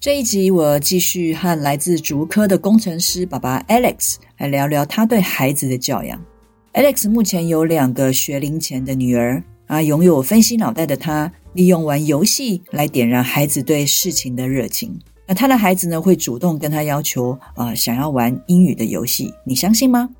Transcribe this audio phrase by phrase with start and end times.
[0.00, 6.24] 这一集我继续和来自竹科的工程师爸爸 Alex 来聊聊他对孩子的教养。
[6.72, 14.96] Alex 目前有两个学龄前的女儿啊，拥有分析脑袋的他，利用玩游戏来点燃孩子对事情的热情。
[15.26, 20.10] 那他的孩子呢，会主动跟他要求啊，想要玩英语的游戏，你相信吗？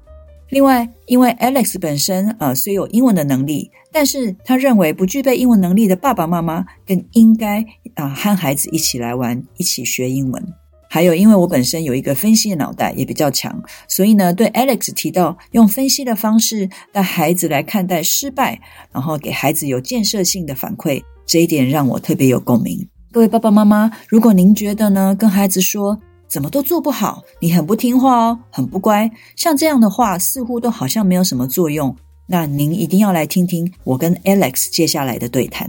[0.51, 7.63] 另外，因为 Alex 本身呃虽有英文的能力，但是他认为不具备英文能力的爸爸妈妈更应该
[7.99, 10.43] 啊和孩子一起来玩，一起学英文。
[10.91, 18.59] 还有，因为我本身有一个分析的脑袋也比较强，所以呢，对 Alex 提到用分析的方式带孩子来看待失败，
[18.91, 22.89] 然后给孩子有建设性的反馈，这一点让我特别有共鸣。
[23.13, 29.11] 各位爸爸妈妈，如果您觉得呢，跟孩子说，怎么都做不好，你很不听话哦，很不乖。
[29.37, 31.95] 像这样的话，似乎都好像没有什么作用。
[32.27, 35.69] 那您一定要来听听我跟 Alex 接下来的对谈。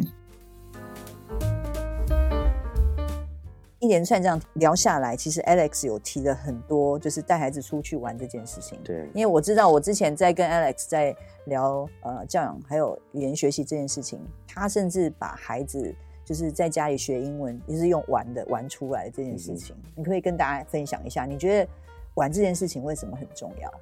[3.80, 8.80] 一连串这样聊下来，其实 Alex 有提了很多，就是带孩子出去玩这件事情。
[8.83, 15.95] 对，因为我知道我之前在跟 Alex 在聊呃教养还有语言学习这件事情，他甚至把孩子。
[16.25, 21.71] 就是在家里学英文，也是用玩的玩出来的这件事情，嗯、你可以跟大家分享一下，你觉得
[22.14, 23.73] 玩这件事情为什么很重要？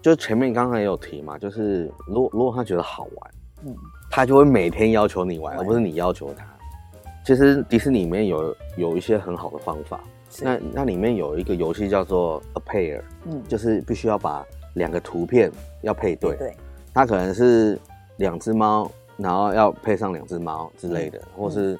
[0.00, 3.30] 就前面刚刚也有提嘛，就是如果如果他觉得好玩，
[3.64, 3.76] 嗯，
[4.08, 6.46] 他就会每天要求你玩，玩而不是你要求他。
[7.28, 10.00] 其实迪士尼里面有有一些很好的方法，
[10.40, 15.52] 那那里面有一个游戏叫做 A Pair，嗯，就是必须要把两个图片
[15.82, 16.56] 要配对，对，
[16.94, 17.78] 它可能是
[18.16, 18.90] 两只猫。
[19.18, 21.76] 然后要配上两只猫之类的，嗯、或是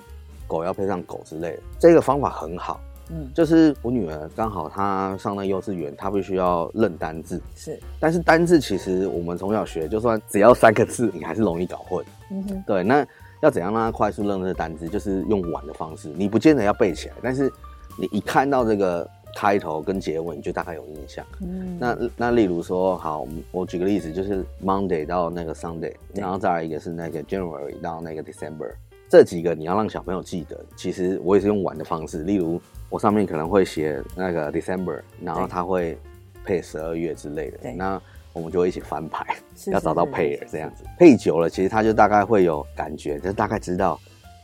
[0.48, 2.80] 狗要配上狗之类的，这个方法很好。
[3.10, 7.40] 嗯，就是我女儿刚好她上了幼稚园，她必须要认单字。
[7.54, 12.04] 是，但是单字其实我们从小学，就算只要三个字，你还是容易搞混。
[12.32, 13.06] 嗯哼，对，那
[13.40, 14.88] 要怎样让他快速认识单字？
[14.88, 17.52] 就是用玩的方式，你不见得要背起来，但是
[17.98, 19.08] 你一看到这个。
[19.36, 21.24] 开头跟结尾你就大概有印象。
[21.42, 28.72] 嗯，那那例如说，好，我举个例子，就是 Monday 到那个 Sunday，然后再来一个是那个 January 到那个 December，
[29.08, 30.58] 这几个你要让小朋友记得。
[30.74, 35.96] 其实我也是用玩的方式，例如我上面可能会写那个 December，然后他会
[36.42, 37.58] 配十二月之类的。
[37.58, 38.00] 对那
[38.32, 40.84] 我们就会一起翻牌，要找到配儿这样子。
[40.98, 43.98] 配久了，其实他就大概会有感觉，就大概知道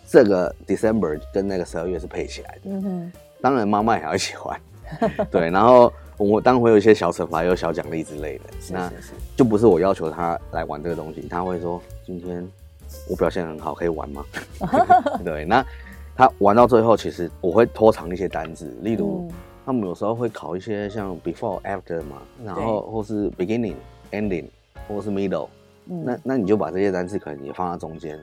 [0.06, 2.60] 这个 December 跟那个十二月是配起来的。
[2.64, 4.60] 嗯哼，当然妈妈也要一起玩。
[5.30, 8.44] 对，然后我当然会有一些小惩罚，有小奖励之类的。
[8.60, 8.92] 是是是，那
[9.34, 12.46] 就不是我要求他来玩这个东西，他会说：“今天
[13.08, 14.24] 我表现很好，可以玩吗？”
[15.24, 15.64] 对，那
[16.14, 23.76] 他玩到最后，其实我会拖长一些单字，例如、嗯、他们有时候会考一些像 before、after 嘛，然后或是 beginning、
[24.12, 24.46] ending，
[24.86, 25.48] 或是 middle、
[25.86, 26.04] 嗯。
[26.04, 28.18] 那那你就把这些单词可能也放在中间。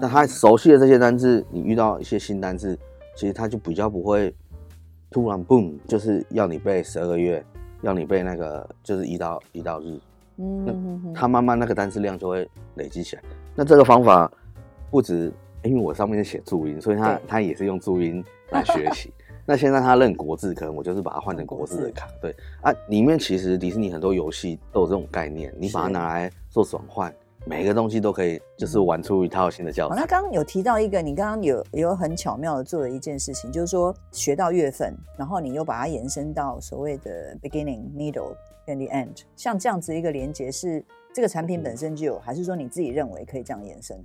[0.00, 2.78] 那、嗯、他熟悉的这些单字，你遇到一些新单字，
[3.14, 4.34] 其实他就比较不会。
[5.10, 7.42] 突然 boom，就是要你背十二个月，
[7.80, 9.98] 要你背那个就是一到一到日，
[10.36, 13.22] 嗯，那他慢慢那个单词量就会累积起来。
[13.54, 14.30] 那这个方法
[14.90, 19.10] 不止，因为我上面是写注音，所以他他也是用注音来学习。
[19.48, 22.06] 那现在他认国字，可能我就是把它换成国字的卡。
[22.20, 27.10] 对啊，里面其实迪士尼很多游戏都有这种概念，你把它拿来做转换。
[27.46, 29.94] 每个东西都可以，就是玩出一套新的教材。
[29.94, 29.96] 嗯。
[29.96, 43.98] 那刚刚有提到一个，你刚刚有有很巧妙的做了一件事情，就是说学到月份，然后你又把它延伸到所谓的 beginning、needle 跟 the end，像这样子一个连接，是这个产品本身就有，还是说你自己认为可以这样延伸？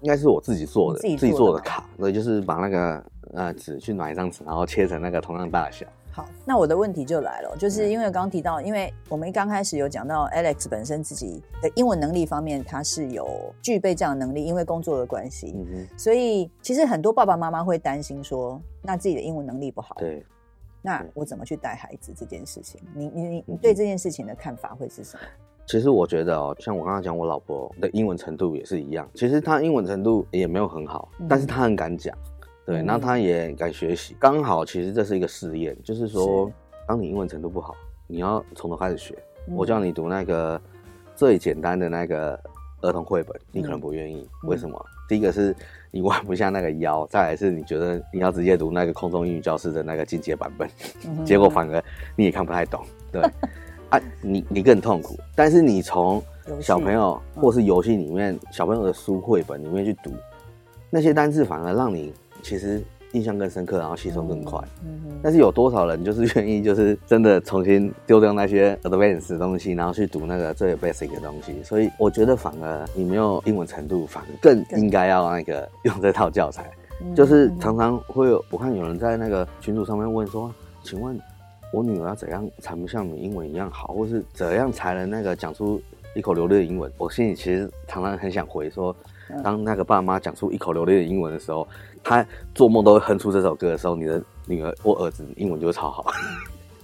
[0.00, 3.04] 应该是我自己做的，自己做的，自己做的卡，所以就是把那个
[3.34, 5.86] 呃纸去买一张纸，然后切成那个同样大小。
[6.10, 15.54] 好，那我的问题就来了，就是因为刚刚提到，因为我们刚开始有讲到 Alex 本身自己的英文能力方面，他是有具备这样的能力，因为工作的关系，
[15.96, 20.24] 所以其实很多爸爸妈妈会担心说，那自己的英文能力不好，对，
[20.82, 22.80] 那我怎么去带孩子这件事情？
[22.94, 25.22] 你你你对这件事情的看法会是什么？
[25.68, 32.16] 其实我觉得哦，像我刚刚讲，我老婆的英文程度也是一样，其实她英文程度也没有很好，嗯、但是她很敢讲。
[32.64, 36.52] 对，那她也敢学习，刚好其实这是一个试验，就是说，是
[36.86, 37.74] 当你英文程度不好，
[38.06, 39.14] 你要从头开始学。
[39.46, 40.58] 嗯、我叫你读那个
[41.14, 42.40] 最简单的那个
[42.80, 44.82] 儿童绘本，你可能不愿意，嗯、为什么？
[45.06, 45.54] 第一个是
[45.90, 50.68] 你弯不下那个腰，再来是你觉得你要直接读那个空中英语教室的那个进阶版本，
[51.06, 51.82] 嗯、结果反而
[52.16, 53.22] 你也看不太懂，对，
[53.90, 55.18] 啊，你你更痛苦。
[55.34, 56.22] 但是你从
[56.60, 60.12] 小朋友或是游戏里面、嗯、小朋友的书绘本里面去读
[60.90, 62.12] 那些单字，反而让你
[62.42, 62.82] 其实。
[63.12, 64.60] 印象更深刻，然后吸收更快。
[64.84, 65.18] 嗯嗯。
[65.22, 71.54] 但是有多少人就是愿意，就是真的重新丢掉那些 advanced 的东西，然后去读那个最 basic 的东西？
[71.62, 76.70] 所以我觉得，反而你没有英文程度，反而更应该要那个用这套教材。
[77.16, 80.52] 就是常常会有，我看有人在那个群组上面问说
[80.84, 81.18] ：“请问
[81.72, 85.80] 我女儿要怎样才能像你英文一样好，或是怎样才能那个讲出
[86.14, 88.94] 一口流利的英文？”我心里其实常常很想回说。
[89.44, 91.68] 当那个爸妈讲出一口流利的英文的时候，
[92.02, 96.06] 他做梦都会哼出这首歌的时候，你的女儿或儿子英文就会超好。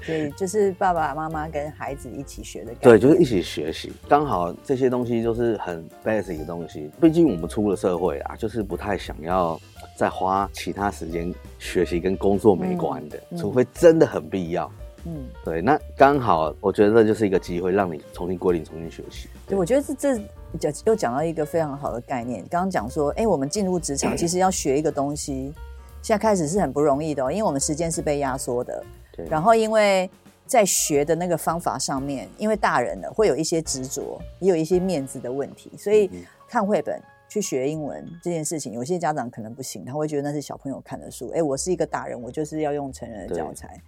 [0.03, 2.91] 所以就是爸爸妈妈跟孩子一起学的感觉。
[2.91, 3.91] 对，就是一起学习。
[4.07, 6.91] 刚好这些东西就是很 basic 的东西。
[7.01, 9.59] 毕竟我们出了社会啊，就是不太想要
[9.97, 14.71] 再花其他时间学习跟工作没关的，除非真的很必要。
[15.07, 15.61] 嗯，对。
[15.61, 19.29] 那刚好我觉得这就是一个机会，让你重新归零，重新学习。
[19.47, 20.21] 对，我觉得这这。
[20.57, 25.53] 讲又讲到一个非常好的概念，刚刚讲说，哎、欸，我们进入职场，其实要学一个东西，
[26.01, 28.85] 现在开始是很不容易的，哦，因为我们时间是被压缩的。
[29.17, 29.27] 对。
[29.29, 30.09] 然后，因为
[30.47, 36.09] 在学的那个方法上面，因为大人呢会有一些执着，也有一些面子的问题，所以
[36.49, 37.03] 看绘本
[37.35, 41.29] 去学英文这件事情，有些家长可能不行，他会觉得那是小朋友看的书。
[41.31, 43.81] 哎、欸，我是一个大人，我就是要用成人的教材。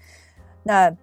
[0.62, 0.94] 那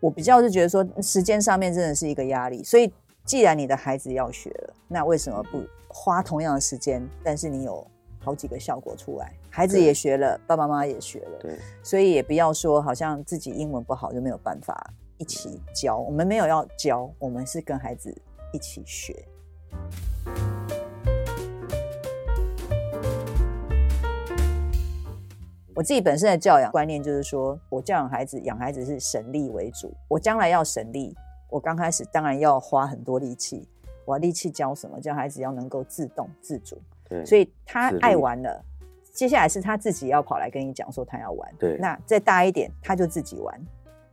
[0.00, 2.92] 我比较是觉得说，时间上面真的是一个压力，所以。
[3.24, 7.08] 既然你的孩子要学了，那为什么不花同样的时间？
[7.22, 7.86] 但是你有
[8.18, 15.98] 好几个效果出来，孩子也学了，爸爸妈妈也学了，对，所以也不要说好像自己英文不好就没有办法一起教。
[15.98, 18.12] 我们没有要教，我们是跟孩子
[18.52, 19.24] 一起学。
[25.74, 31.14] 我自己本身的教养观念就是说，我教养孩子，养孩子是省力为主，我将来要省力。
[31.48, 33.68] 我刚开始当然要花很多力气，
[34.04, 34.98] 我力气教什么？
[35.00, 36.80] 教孩子要能够自动自主。
[37.08, 38.64] 对，所以他爱玩了，
[39.12, 41.54] 接下来是他自己要跑来跟你讲说他要玩。
[41.58, 43.60] 对，那再大一点，他就自己玩。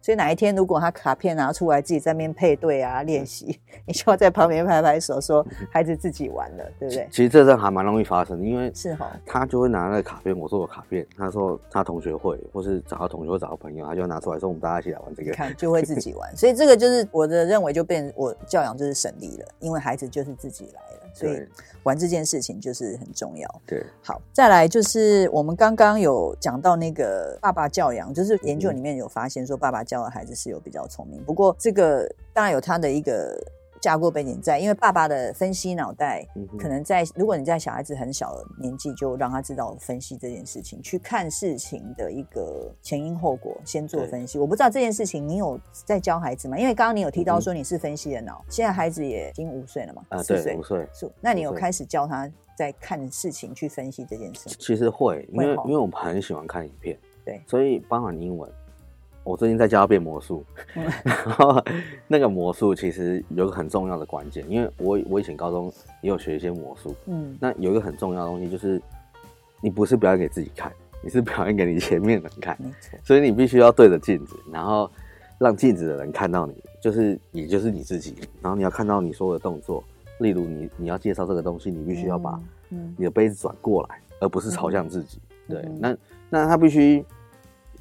[0.01, 7.07] 所以哪一天如果他卡片拿出来自己在那边配对啊练习， 你就要在旁边拍拍手说孩子自己玩了，对不对？
[7.11, 16.35] 其实这阵还蛮容易发生的，因为是哈，他就会拿那个卡片，我说我卡片，他说他同学会，或是找到同学或找到朋友，他就拿出来说我们大家一起来玩这个，看就会自己玩。
[16.35, 21.45] 所以这个就是我的认为，就变我教养就是省力了，因为孩子就是自己来了，所以
[21.83, 23.61] 玩这件事情就是很重要。
[23.65, 33.35] 对，好，再来就是我们刚刚有讲到那个爸爸教养，就是研究里面有发现说爸爸教的孩子是有比较聪明，不过这个当然有他的一个
[33.81, 36.23] 架构背景在，因为爸爸的分析脑袋
[36.59, 44.37] 可能在，如果你在小孩子很小的年纪就让他知道分析这件事情，去看事情的一个前因后果，先做分析。
[44.37, 46.55] 我不知道这件事情你有在教孩子吗？
[46.55, 50.03] 因为刚刚你有提到说你是分析的脑，现在孩子也已经五岁了嘛？
[50.09, 50.87] 啊，对，五岁。
[50.93, 54.49] 是，那你有开始教他在看事情去分析这件事？
[54.59, 58.51] 其实会，因为因为我们很喜欢看影片，对，所以包含英文。
[59.29, 60.43] 我最近在教他变魔术，
[61.05, 61.63] 然后
[62.07, 65.71] 那个魔术其实有个很重要的关键，因为我我以前高中
[66.01, 68.81] 也有学一些魔术，嗯，那有一个很重要的东西就是，
[69.61, 70.71] 你不是表演给自己看，
[71.03, 72.57] 你是表演给你前面的人看，
[73.03, 74.89] 所以你必须要对着镜子，然后
[75.37, 79.83] 让镜子的人看到你，就是你就是你自己，然后你要看到你所有的动作，
[80.21, 82.41] 例如你你要介绍这个东西，你必须要把
[82.97, 85.95] 你的杯子转过来，而不是朝向自己，对，那
[86.31, 87.05] 那他必须。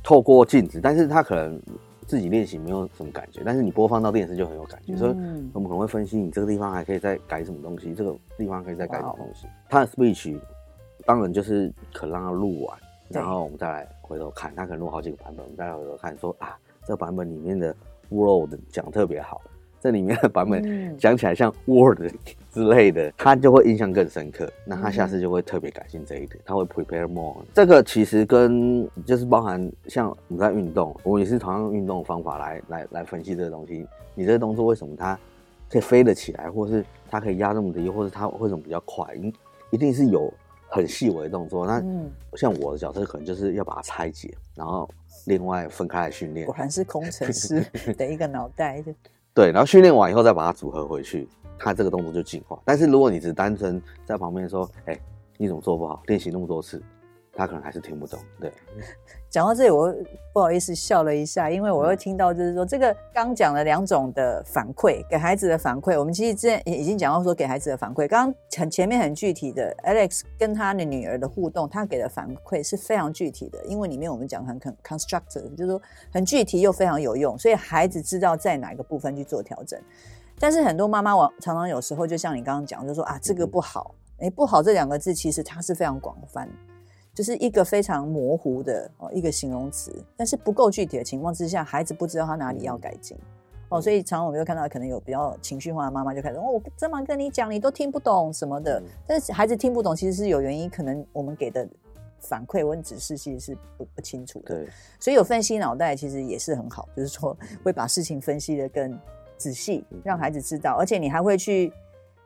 [0.03, 1.61] 透过镜子，但是他可能
[2.07, 4.95] 自己练习没有什么感觉，但是你播放到电视就很有感觉。
[4.95, 5.11] 嗯、所以
[5.53, 9.47] 我们可能会分析你这个地方还可以再改什么东西，这个地方可以再改什么东西。
[9.69, 10.39] 他的 speech
[11.05, 12.79] 当然就是可让他录完，
[13.09, 17.75] 然后我们再来回头看，他可能录好几个版本，我们再来回头看说啊，这个版本里面的
[18.09, 19.41] world 讲特别好。
[19.81, 22.01] 这里面的版本讲起来像 Word
[22.53, 24.51] 之类的，他就会印象更深刻。
[24.65, 27.37] 那他下次就会特别感兴这一点，他会 prepare more。
[27.55, 33.87] 这个其实跟就是包含像我们在运动，我也是同样用运动的方法来来来分析这个东西。
[34.15, 35.17] 你这个动作为什么它
[35.71, 39.07] 可以飞得起来，或是它可以压这么低，或是它为什么比较快？
[39.71, 40.33] 一定是有
[40.69, 41.65] 很细微的动作。
[41.65, 41.81] 那
[42.37, 44.89] 像我的角色可能就是要把它拆解，然后
[45.27, 46.47] 另外分开来训练。
[46.47, 47.65] 果然是工程师
[47.97, 48.83] 的一个脑袋。
[49.39, 52.59] 对，然后训练完以后再把它组合回去，它这个动作就进化。
[52.65, 54.99] 但是如果你只单纯在旁边说，哎，
[55.37, 56.03] 你怎么做不好？
[56.09, 56.83] 练习那么多次，
[57.39, 58.19] 他可能还是听不懂。
[58.41, 58.53] 对，
[59.31, 59.95] 讲到这里，我
[60.33, 65.97] 不好意思笑了一下，因为我又听到就是说，这个刚讲了两种的反馈，给孩子的反馈。
[65.97, 75.81] 我们其实之前已经讲到说，给孩子的反馈，刚刚很前面很具体的，Alex 跟他的女儿的互动，他给的反馈是非常具体的，因为里面我们讲很 constructive，就是说
[76.13, 79.81] 很具体又非常有用，所以孩子知道在哪个部分去做调整。
[80.41, 86.49] 但是很多妈妈往常常有时候就像你刚刚讲，就说啊，这个不好，哎，不好这两个字其实它是非常广泛。
[87.19, 93.19] 就是一个非常模糊的哦，一个形容词，但是不够具体的情况之下，孩子不知道他哪里要改进
[93.71, 98.81] 哦，所以常常我们又看到可能有比较情绪化的妈妈就开始哦，我这么跟你讲，你都听不懂什么的。
[99.05, 101.69] 但是孩子听不懂，其实是有原因，可能我们给的
[102.21, 104.55] 反馈或指示其实是不不清楚的。
[104.55, 104.69] 对，
[105.01, 108.97] 所以有分析脑袋其实也是很好，就是说会把事情分析的更
[109.37, 111.73] 仔细，让孩子知道，而且你还会去，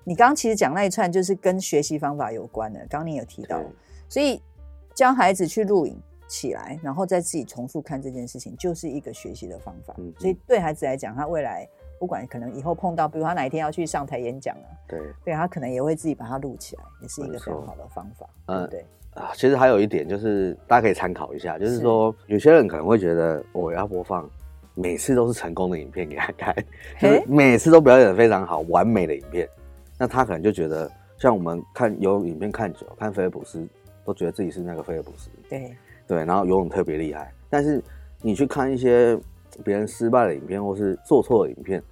[0.04, 3.58] 你刚刚其实讲那一串就是跟学习方法有关的，刚刚你有提到，
[4.06, 4.38] 所以。
[5.02, 9.92] 教孩子去录影起来，然后再自己重复看这件事情，就是一个学习的方法。
[9.98, 11.68] 嗯，所以对孩子来讲，他未来
[11.98, 18.24] 不管可能以后碰到，比如他哪一天要去上台演讲啊，对，对他可能也会自己把它录起来，也是一个非常好的方法。
[18.46, 19.32] 嗯，对啊。
[19.34, 24.30] 其实还有一点就是大家可以参考一下，就是说有些人可能会觉得我要播放
[24.76, 26.54] 每次都是成功的影片给他看，
[27.00, 29.48] 就是每次都表演的非常好、完美的影片，
[29.98, 33.68] 那他可能就觉得像我们看有影片看久，看菲尔普斯。
[34.04, 37.32] 都觉得自己是那个菲尔普斯，对对，然后游泳特别厉害。
[37.48, 37.82] 但是
[38.20, 39.18] 你去看一些
[39.64, 41.82] 别人失败的影片，或是做错的影片，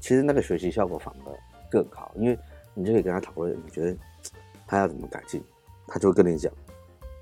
[0.00, 1.32] 其实那个学习效果反而
[1.70, 2.38] 更好，因为
[2.74, 3.96] 你就可以跟他讨论，你觉得
[4.66, 5.42] 他要怎么改进，
[5.86, 6.52] 他就会跟你讲，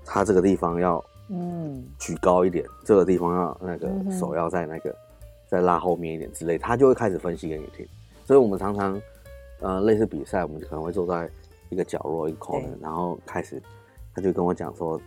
[0.03, 4.95] 他这个地方要嗯举高一点，嗯、这个地方要那个手要在那个、嗯、
[5.47, 7.87] 再拉后面一点之类，他就会开始分析给你听。
[8.25, 9.01] 所以我们常常
[9.59, 11.29] 呃类似比赛，我们可能会坐在
[11.69, 13.61] 一个角落一个 corner，然后开始。
[14.19, 14.99] 他就跟我讲说，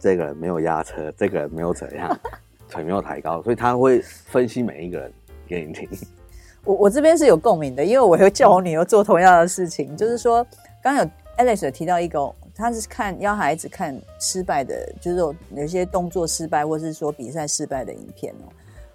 [0.00, 2.18] 这个人没有压车，这个人没有怎样，
[2.68, 5.12] 腿没有抬高，所以他会分析每一个人
[5.46, 5.88] 给你听。
[6.66, 10.44] 我我这边是有共鸣的，因为我会叫我女儿做同样的事情，就是说，
[10.82, 11.10] 刚刚有
[11.44, 18.50] Alex 有提到一个，他是看要孩子看失败的，就是有有些动作失败，或是说比赛失败的影片哦。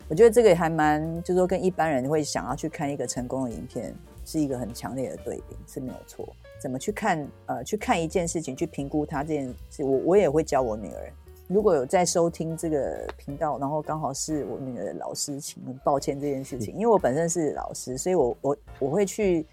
[0.10, 6.28] 我觉得这个还蛮，就是说跟一般人会想要去看一个成功的影片，是一个很强烈的对比，是没有错。
[6.60, 7.28] 怎么去看？
[7.46, 11.14] 呃，去看一件事情，去评估它这件事，我我也会教我女儿。
[11.48, 19.46] 如果有在收听这个频道，然后刚好是我女儿的老师，请很抱歉这件事情，因为我本身是老师，所以我我我会去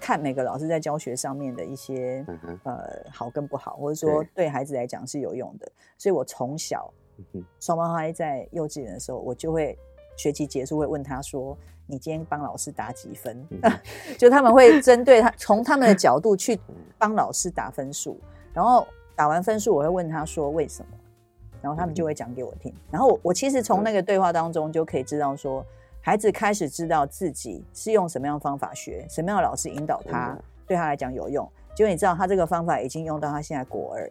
[0.00, 2.24] 看每个老师在教学上面的一些
[2.62, 5.70] 呃好跟不好，或者说对孩子来讲是有用的。
[5.98, 6.90] 所以我从小
[7.60, 9.78] 双胞胎在幼稚园的时候，我就会
[10.16, 11.56] 学期结束会问他说。
[11.86, 13.46] 你今天帮老师打几分？
[13.50, 13.72] 嗯、
[14.16, 16.58] 就他们会针对他，从他们的角度去
[16.96, 18.18] 帮老师打分数，
[18.54, 20.96] 然后打完分数，我会问他说为什么，
[21.60, 22.72] 然后他们就会讲给我听。
[22.90, 25.62] 然后我我其实从那个对话当中就可以知道说，
[26.00, 30.34] 孩子开始知道自己是用什么样的方法学，什么样的老师引导他，
[30.66, 31.46] 对他来讲有用。
[31.76, 34.10] 结果你知道他这个方法已经用到他现在国二。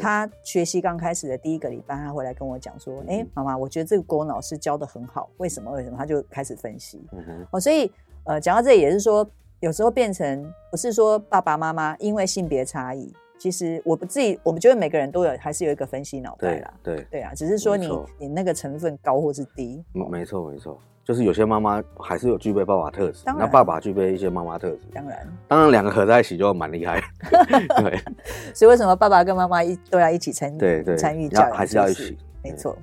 [0.00, 5.70] 他学习刚开始的第一个礼拜，他回来跟我讲说：“哎、欸，妈妈，我觉得这个国文老师教的很好，为什么？
[5.72, 7.00] 为什么？”他就开始分析。
[7.12, 7.90] 嗯、哦，所以
[8.24, 9.28] 呃，讲到这里也是说，
[9.60, 16.74] 有时候变成不是说爸爸妈妈因为性别差异，其实我不自己，我们觉得每个人都有，还是有一个分析脑袋啦。
[16.82, 19.84] 对对，对啊，只是说你你那个成分高或是低。
[19.94, 20.78] 哦、没错没错。
[21.04, 27.02] 就是有些妈妈还是有具备爸爸特质，那爸爸具备一些妈妈特质，当然，当然两个合在一起就蛮厉害。
[27.82, 27.98] 对，
[28.54, 30.58] 所以为什么爸爸跟妈妈一都要一起参与？
[30.58, 32.76] 对对，参与教育还是要一起，没错。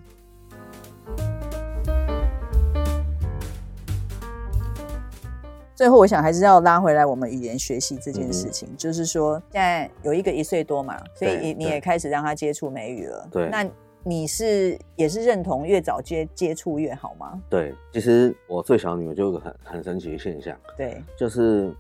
[5.73, 13.65] 最后，我想还是要拉回来我们语言学习这件事情，嗯、就是说，现在有一个一岁多嘛，所以你你也开始让他接触美语了，对，那。
[14.03, 17.39] 你是也是认同越早接接触越好吗？
[17.50, 21.74] 对，其实我最小女儿就有个很很神奇的现象，对，就是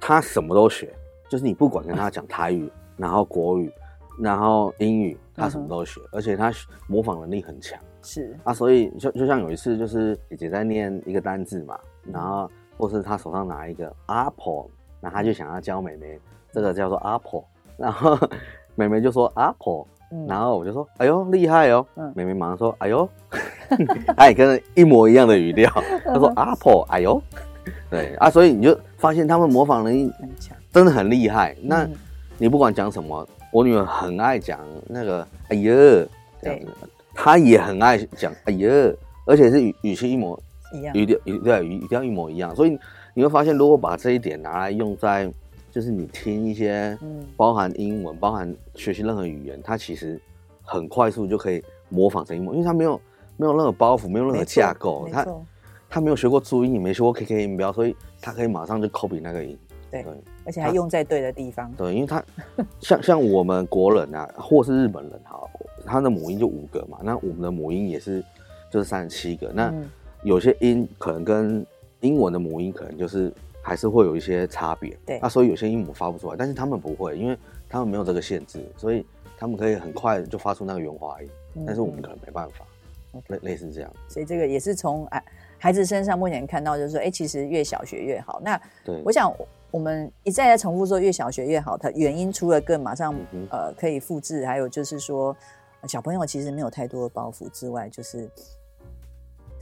[0.00, 0.92] 她什么都学，
[1.28, 3.72] 就是你不管跟她讲台语， 然后国语，
[4.18, 6.52] 然后英语，她什么都学，嗯、而且她
[6.88, 7.78] 模仿能力很强。
[8.02, 14.68] 是啊，所以就就像有一次，就是姐姐在念一个单字嘛，然后或是她手上拿一个 apple，
[15.00, 16.18] 那她就想要教妹妹
[16.50, 17.44] 这个叫做 apple，
[17.76, 18.18] 然后
[18.74, 19.86] 妹妹就说 apple。
[20.28, 23.08] 然后我就说：“哎呦，厉害哦！”嗯，妹妹马上说：“哎呦，
[24.16, 25.70] 她 也跟一模一样的语调。
[26.04, 27.22] ”她说：“Apple，哎呦，
[27.90, 30.12] 对啊，所以你就发现他们模仿能力，
[30.72, 31.56] 真的很厉害。
[31.62, 31.88] 那
[32.38, 35.72] 你不管讲什么，我女儿很爱讲那个‘哎呦’
[36.42, 36.66] 这样子，
[37.14, 38.68] 她也很爱讲‘哎呦’，
[39.26, 40.38] 而且是语语气一模
[40.74, 42.54] 一样，语调语对语调一模一样。
[42.54, 42.78] 所以
[43.14, 45.32] 你会发现，如果把这一点拿来用在……
[45.72, 50.20] 就是你听一些，嗯包含英文，包含学习任何语言，它其实
[50.62, 53.00] 很快速就可以模仿成英文，因为它没有
[53.38, 55.26] 没有任何包袱，没有任何架构，他
[55.88, 59.58] 他没有学过注音，也没学过 KK 音标，所以他可以马上就 copy 那个音。
[59.90, 60.12] 对，对
[60.44, 61.72] 而且还用在对的地方。
[61.72, 62.22] 对，因为他
[62.80, 65.40] 像像我们国人啊，或是日本人哈，
[65.84, 68.22] 他的母音就五个嘛，那我们的母音也是
[68.70, 69.50] 就是三十七个。
[69.52, 69.72] 那
[70.22, 71.66] 有些音可能跟
[72.00, 73.32] 英文的母音可能就是
[73.62, 74.98] 还是会有一些差别。
[75.06, 77.38] 对，那所以有些音母发不出来，但是他们不会，因为
[77.68, 79.06] 他们没有这个限制，所以
[79.38, 81.28] 他们可以很快就发出那个圆滑音。
[81.54, 82.66] 嗯、但是我们可能没办法，
[83.28, 83.90] 类、类似这样。
[84.08, 85.24] 所以这个也是从哎
[85.58, 88.40] 孩子身上目前看到，就是说，哎，其实越小学越好。
[88.44, 89.32] 那对，我想。
[89.72, 91.78] 我们一再在重复说，越小学越好。
[91.78, 93.14] 它原因除了更马上
[93.50, 95.34] 呃可以复制，还有就是说，
[95.88, 98.28] 小朋友其实没有太多的包袱之外，就是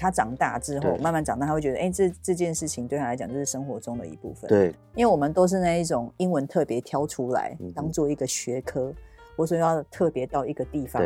[0.01, 4.49] 他长大之后慢慢长大，他会觉得，哎，这这件事情对他来讲就是生活中的一部分。
[4.49, 8.95] 对，因为我们都是那一种英文特别挑出来当做一个学科，
[9.37, 11.03] 或者说要特别到一个地方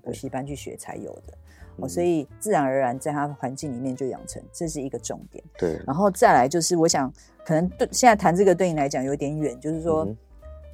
[0.00, 1.34] 补习班去学才有的。
[1.78, 5.42] 哦，所以自然而然在他环境里面就养成，这是一个重点。
[5.58, 7.12] 对，然后再来就是，我想
[7.44, 10.16] 可能对现在谈这个对你来讲有点远，就是说，嗯、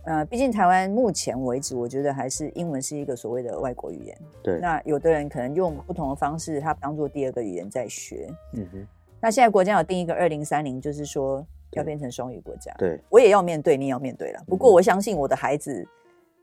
[0.07, 4.19] 呃，毕竟台湾目前为止，我觉得还是英文是一个所谓的外国语言。
[4.43, 8.29] 对，那有的人可能用不同的方式，他当做第二个语言在学。
[8.55, 8.87] 嗯哼。
[9.21, 12.73] 那现在国家有定一个二零三零，就是说要变成双语国家。
[12.79, 14.43] 对，我也要面对，你也要面对了。
[14.47, 15.87] 不过我相信我的孩子。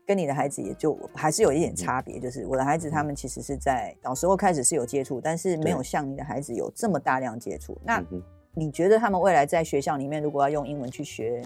[0.06, 7.74] 跟你的孩子也就还是有一点差别，就是我的孩子他们其实是在小时候开始是有接触，但是没有像你的孩子有这么大量接触。
[7.82, 8.04] 那
[8.52, 11.42] 你觉得他们未来在学校里面如果要用英文去学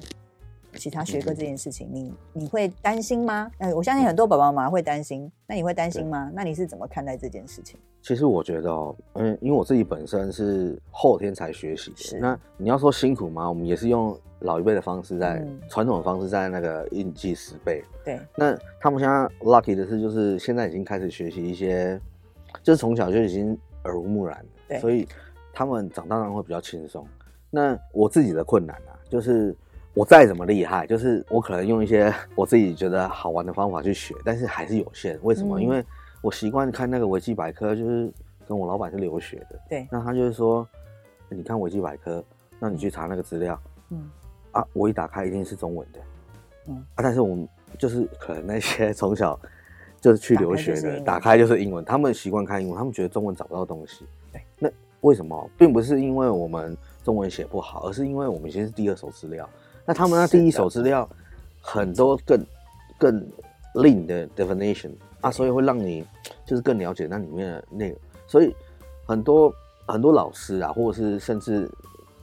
[0.78, 3.50] 其他学科这件事情，你你会担心吗？
[3.58, 5.30] 哎，我相信很多爸爸妈妈会担心。
[5.46, 6.30] 那你会担心吗？
[6.32, 7.78] 那你是怎么看待这件事情？
[8.00, 12.18] 其实我觉得哦，嗯，因为我自己本身是后天才学习的。
[12.20, 13.48] 那你要说辛苦吗？
[13.48, 17.82] 我们也是用老一辈的方式在，在、嗯、传统的方式，在那个印记十倍。
[18.04, 18.20] 对。
[18.36, 22.00] 那他们现在 lucky 的是，就是现在已经开始学习一些，
[22.62, 24.46] 就是从小就已经耳濡目染。
[24.68, 24.78] 对。
[24.78, 25.06] 所以
[25.52, 27.04] 他们长大当然会比较轻松。
[27.50, 29.54] 那我自己的困难啊，就是
[29.98, 35.18] 我再怎么厉害，就是我可能用一些我自己觉得好玩的方法去学，但是还是有限。
[35.24, 35.58] 为什么？
[35.58, 35.84] 嗯、因为
[36.22, 38.08] 我习惯看那个维基百科，就是
[38.46, 40.64] 跟我老板是留学的，对，那他就是说，
[41.28, 42.22] 你看维基百科，
[42.60, 44.08] 那你去查那个资料，嗯，
[44.52, 45.98] 啊，我一打开一定是中文的，
[46.68, 49.36] 嗯，啊，但是我们就是可能那些 从小
[50.00, 55.50] 就是去留学的，打开就是英文，他们习惯看英文，他们觉得中文找不到东西，对，那为什么？
[55.58, 59.48] 并不是因为我们中文写不好，而是因为我们先是第二手资料，
[59.88, 61.08] 那他们那第一手资料
[61.62, 62.46] 很多更
[62.98, 63.26] 更
[63.74, 64.90] lean 的 definition。
[65.20, 66.04] 啊，所以会让你
[66.46, 68.54] 就是更了解那里面的内容，所以
[69.04, 69.52] 很多
[69.84, 71.68] 很多老师啊，或者是甚至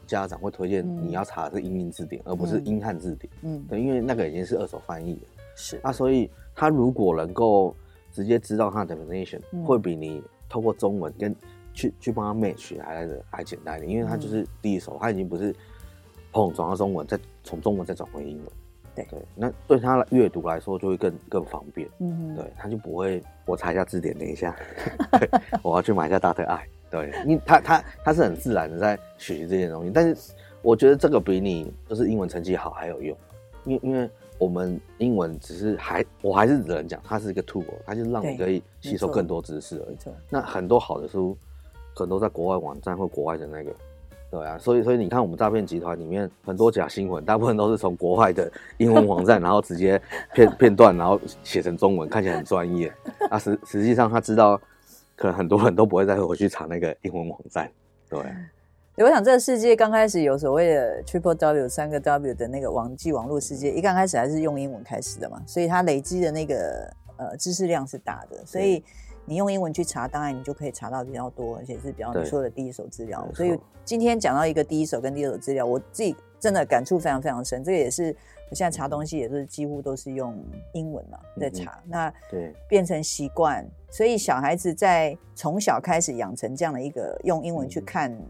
[0.08, 3.30] 家长会推荐你要查的是英英字典，嗯，而不是英汉字典。
[3.42, 5.20] 嗯，对，因为那个已经是二手翻译了。
[5.58, 7.76] 是啊，所以他如果能够
[8.14, 11.36] 直接知道他的 definition，嗯，会比你透过中文跟
[11.74, 15.54] 去去帮他 match 还来的还简单一点，因为他就是第一手，他已经不是
[16.36, 18.46] 砰转到中文，再从中文再转回英文。
[18.94, 21.88] 对，对，那对他阅读来说就会更更方便。
[22.00, 23.24] 嗯，对，他就不会。
[23.46, 24.54] 我查一下字典，等一下，
[25.64, 26.68] 我要去买一下大特爱。
[26.92, 33.18] 对，因为他他他是很自然的在学习这些东西，但是我觉得这个比你就是英文成绩好还有用，
[33.64, 39.98] 因为因为我们英文只是还我还是只能讲，它是一个 tool，它就是让你可以吸收更多知识而已。
[40.30, 41.38] 那很多好的书，
[41.94, 43.72] 可能都在国外网站或国外的那个。
[44.36, 50.02] 对啊，所以所以你看，我们诈骗集团里面很多假新闻，大部分都是从国外的英文网站，然后直接
[50.34, 52.92] 片片段，然后写成中文，看起来很专业。
[53.30, 54.60] 啊，实实际上他知道，
[55.16, 57.72] 可能很多人都不会再回去查那个英文网站。
[58.10, 58.20] 对，
[58.98, 68.84] 我想这个世界刚开始有所谓的 Triple W 三个 W 的那个网际网络世界，一刚开始还是用英文开始的嘛，所以它累积的那个呃知识量是大的，所以。
[69.26, 73.28] 你用英文去查，当然你就可以查到比较多，而且是比较你说的第一手资料。
[73.34, 77.64] 所以今天讲到一个第一手跟第二手资料，我自己真的感触非常非常深。
[77.64, 78.16] 这个也是
[78.50, 80.40] 我现在查东西也是几乎都是用
[80.74, 81.80] 英文嘛在查。
[81.86, 88.26] 嗯、那对变成习惯，所以小孩子在从小开始养成这样的一个用英文去看、嗯、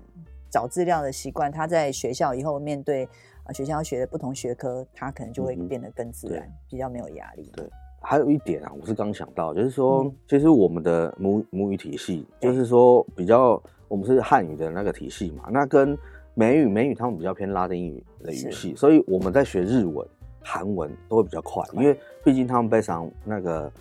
[0.49, 3.05] 找资料的习惯，他在学校以后面对
[3.43, 7.51] 啊学校学的不同学科，他可能就会变得更自然，嗯、比较没有压力。
[7.53, 7.69] 对。
[8.05, 15.97] 还有一点啊，我是刚想到，就是说，嗯、其实我们的母母语体系，就是说比较，我们是汉语的那个体系嘛，那跟
[16.35, 20.07] 美语，美语他们比较偏拉丁语的语系，所以我们在学日文、
[20.43, 23.71] 韩文都会比较快，因为毕竟他们背上那个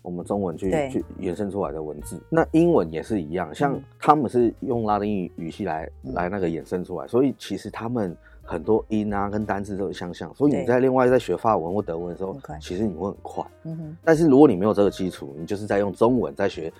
[0.00, 13.44] 我们中文去去延伸出来的文字，那英文也是一样，像他们是用拉丁语语系来、嗯、来那个衍生出来，所以其实他们很多音啊跟单字都很相像，所以你在另外在学法文或德文的时候，其实你会很快。
[13.62, 13.96] 嗯哼。
[14.04, 16.72] 但是如果你没有这个基础，你就是在用中文在学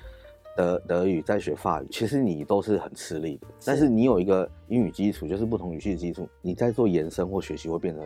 [0.57, 3.46] 德德语，在学法语，其实你都是很吃力的。
[3.61, 3.66] 是。
[3.66, 8.03] 但是你有一个英语基础，就是不同语系的基础，你在做延伸或学习会变得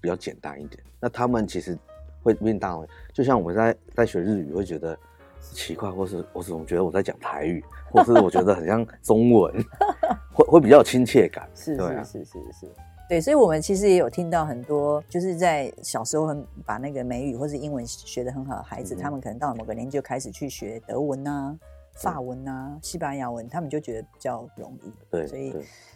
[0.00, 0.82] 比较简单一点。
[1.00, 1.76] 那他们其实
[2.22, 2.78] 会变大，
[3.12, 4.96] 就像我们在在学日语会觉得
[5.40, 9.52] 奇怪，或是我总觉得我在讲台语，或是我觉得很像中文，
[10.32, 11.48] 会会比较有亲切感。
[11.54, 12.66] 是是是是是。
[13.10, 21.58] 对，所以，我们其实也有听到很多，就是在小时候很把那个美语或是英文学得很好的孩子，嗯、他们可能到了某个年纪就开始去学德文啊、
[21.94, 24.92] 法文啊、嗯、西班牙文，他们就觉得比较容易。
[25.10, 25.52] 对，所以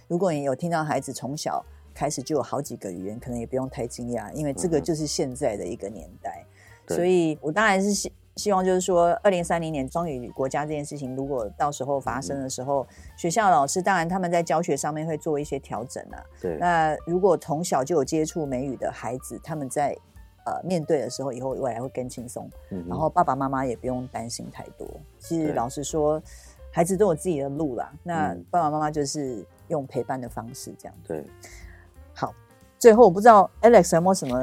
[0.09, 6.45] 如果你有听到孩子从小开始就有好几个语言，可能也不用太惊讶，因为这个就是现在的一个年代。
[6.87, 16.19] 嗯、所以我当然是希望就是说，二零三零年双语国家这件事情，如果到时候发生的时候，嗯、学校老师当然他们在教学上面会做一些调整啊。
[16.41, 16.57] 对。
[16.59, 19.97] 那如果从小就有接触美语的孩子，他们在
[20.47, 22.51] 呃面对的时候，以后未来会更轻松。
[22.71, 22.85] 嗯。
[22.89, 24.89] 然后爸爸妈妈也不用担心太多。
[25.21, 26.21] 其实老实说，
[26.73, 27.93] 孩子都有自己的路啦。
[28.03, 30.95] 那爸爸妈妈就是用陪伴的方式这样。
[31.07, 31.25] 对。
[32.13, 32.35] 好，
[32.81, 34.37] 最后我不知道 Alex 有没有什么。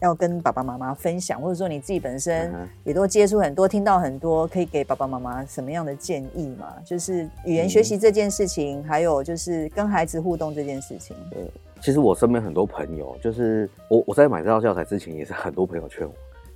[0.00, 2.52] 要跟爸爸妈妈分享，或者说你自己本身
[2.84, 6.74] 也都接触很多，听到很多，可以给爸爸妈妈什么样的建议嘛？
[6.84, 11.14] 就是语言学习这件事情，嗯、还有就是跟孩子互动这件事情。
[11.30, 11.50] 对，
[11.82, 16.12] 其实我身边很多朋友，就是我我在买这套教材之前，也是很多朋友劝我，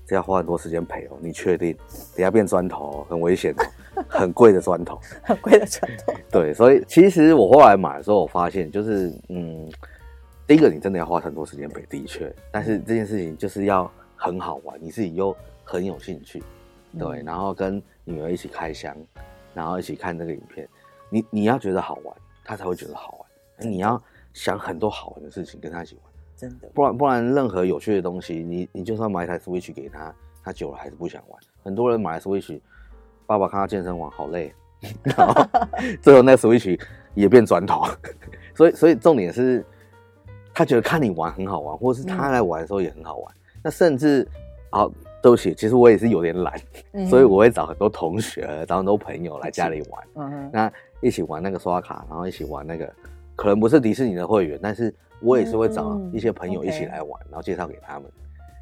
[0.06, 1.10] 这要花很多时间陪哦。
[1.20, 1.76] 你确定？
[2.16, 6.14] 等下变砖头，很危险哦， 很贵的砖头，很贵的砖头。
[6.30, 9.70] 对，所以其实我后来买的时候，我发现就是嗯。
[10.46, 16.42] 第一个，你真的要花很多时间陪，的确，但是这件事情就是要很好玩，你自己又很有兴趣，
[16.98, 18.94] 对，然后跟女儿一起开箱，
[19.54, 20.68] 然后一起看这个影片，
[21.08, 23.70] 你你要觉得好玩，他才会觉得好玩。
[23.70, 24.00] 你要
[24.34, 31.40] 想很多好玩的事情跟他一起玩，真的，不然不然任何有趣的东西，你你就算买一台 Switch 给他，他久了还是不想玩。
[31.62, 32.60] 很多人买 Switch，
[33.24, 34.52] 爸爸看他健身房好累，
[35.04, 35.48] 然后
[36.02, 36.78] 最后那 Switch
[37.14, 37.86] 也变砖头，
[38.54, 39.64] 所以所以重点是。
[40.54, 43.34] 他觉得看你玩很好玩，或者是他来玩的时候也很好玩。
[43.34, 44.26] 嗯、那甚至，
[44.70, 44.88] 好，
[45.20, 46.54] 对不起，其实我也是有点懒，
[46.92, 50.04] 嗯、所以我会找很多同学、找很多朋友来家里玩。
[50.14, 52.90] 嗯哼，那一起玩那个刷卡，然后一起玩那个，
[53.34, 58.08] 可能不是迪士尼的会员，但是我也是会找一些朋友一起来玩，嗯、然后介绍给他们，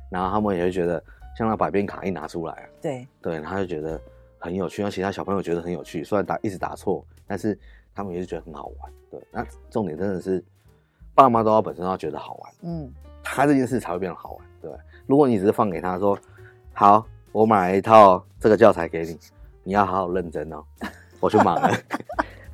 [0.09, 1.02] 然后他们也会觉得，
[1.37, 4.00] 像那百变卡一拿出来，对对，他就觉得
[4.38, 6.02] 很有趣，让其他小朋友觉得很有趣。
[6.02, 7.59] 虽然打一直打错，但是
[7.94, 8.92] 他们也是觉得很好玩。
[9.11, 10.42] 对，那重点真的是。
[11.14, 14.70] 爸妈都要本身要觉得好玩，嗯，他这件事才会变得好玩，对。
[15.07, 16.18] 如果你只是放给他说，
[16.72, 19.18] 好，我买一套这个教材给你，
[19.62, 20.64] 你要好好认真哦，
[21.20, 21.70] 我去买了，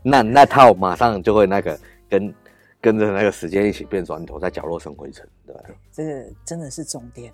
[0.02, 2.34] 那那套马上就会那个跟
[2.80, 5.54] 跟着那个时间一起变砖头，在角落生灰尘，对。
[5.92, 7.32] 这个真的是重点。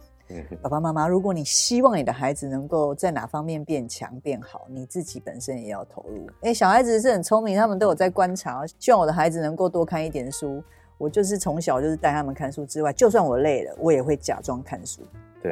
[0.62, 6.26] 爸爸妈妈，如果你希望你的孩子能够在哪方面变强变好，你自己本身也要投入。
[6.40, 10.64] 哎，小孩子是很聪明，他们都有在观察，希望我的孩子能够多看一点书。
[11.04, 15.02] 我就是从小就是带他们看书之外，就算我累了，我也会假装看书。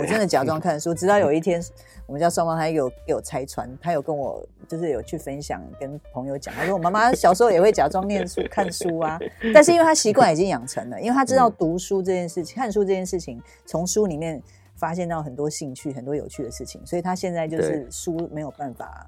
[0.01, 1.63] 我真的假装看书，直到有一天，
[2.09, 9.21] 我们家双胞胎有有拆穿，他有跟我就是有去分享，跟朋友讲，他说我妈妈小时候也会假装念书看书啊，
[9.53, 14.43] 但是因为他习惯已经养成了，因为他知道读书这件事情，看书这件事情，从书里面
[14.75, 19.07] 发现到很多兴趣、很多有趣的事情，所以他现在就是书没有办法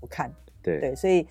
[0.00, 0.28] 不看。
[0.60, 1.24] 对对，所以。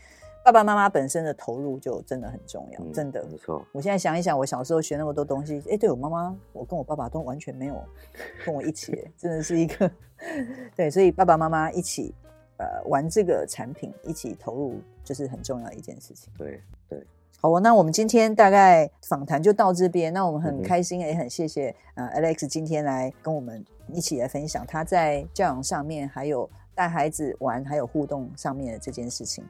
[0.46, 3.66] 爸爸妈妈本身的投入就真的很重要，嗯、真的没错。
[3.72, 7.84] 我现在想一想，我小时候学那么多东西，哎、欸，对我妈妈，我跟我爸爸都完全没有
[8.46, 9.92] 跟我一起，真的是一个
[10.78, 12.14] 对，所以爸爸妈妈一起
[12.58, 16.32] 呃玩这个产品，一起投入就是很重要的一件事情。
[16.38, 17.04] 对对，
[17.42, 29.44] 好，那我们今天大概访谈就到这边，那我们很开心，也很谢谢呃 Alex 今天来跟我们一起来分享他在教养上面，还有带孩子玩，还有互动上面的这件事情。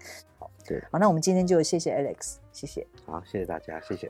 [0.67, 2.85] 对，好，那我们今天就谢谢 Alex，谢谢。
[3.05, 4.09] 好，谢谢大家，谢谢。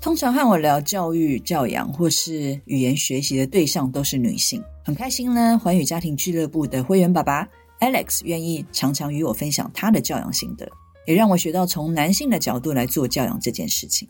[0.00, 5.58] 通常和我聊教育、教养或是语言学习的对象都是女性，很开心呢。
[5.58, 7.48] 环宇家庭俱乐部的会员爸爸
[7.80, 10.70] Alex 愿意常常与我分享他的教养心得，
[11.06, 14.06] 也让我学到从男性的角度来做教养这件事情。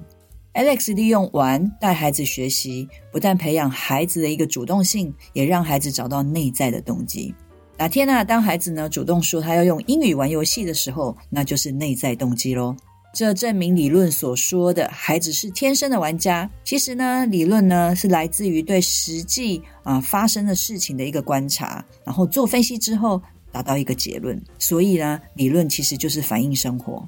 [0.55, 7.35] Alex 利用玩带孩子学习，不但培养孩子的一个主动性，也让孩子找到内在的动机。
[7.77, 12.77] 哪天呢，当孩子呢主动说他要用英语玩游戏的时候，那就是内在动机喽。
[13.12, 16.49] 这证明理论所说的孩子是天生的玩家。
[16.62, 24.40] 其实呢，理论呢是来自于对实际啊发生的事情的一个观察，然后做分析之后达到一个结论。
[24.57, 27.05] 所以呢，理论其实就是反映生活。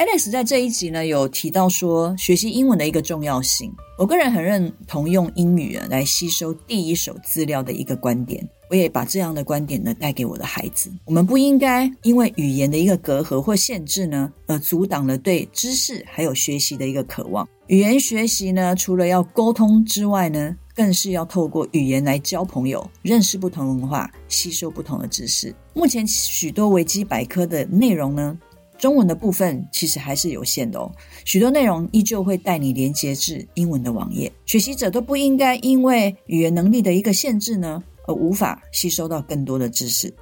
[0.00, 3.70] Alex 在这一集呢，有提到说学习英文的一个重要性。
[3.98, 8.42] 我个人很认同用英语啊来吸收第一手资料的一个观点。
[8.70, 10.90] 我也把这样的观点呢带给我的孩子。
[11.04, 17.46] 我们不应该因为语言的一个隔阂或限制呢，而阻挡了对知识还有学习的一个渴望。
[17.66, 25.54] 语言学习呢，除了要沟通之外呢，更是要透过语言来交朋友，认识不同文化，吸收不同的知识。
[25.74, 28.38] 目前许多维基百科的内容呢，
[28.80, 30.90] 中文的部分其实还是有限的哦，
[31.24, 34.32] 许多内容依旧会带你连接至英文的网页。
[34.46, 40.12] 学习者都不应该因为语言能力的一个限制呢，而无法吸收到更多的知识。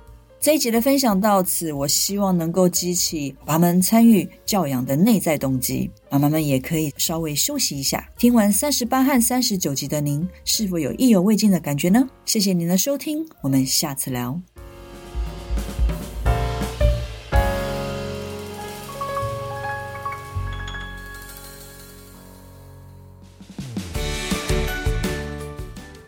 [0.41, 5.91] 这一集的分享到此，我希望能够激起爸妈们参与教养的内在动机。
[6.11, 8.09] 妈妈们也可以稍微休息一下。
[8.17, 12.09] 听完三十八和三十九集的您，是否有意犹未尽的感觉呢？
[12.25, 14.41] 谢谢您的收听，我们下次聊。